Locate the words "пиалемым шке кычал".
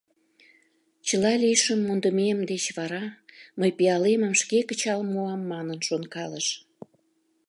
3.77-4.99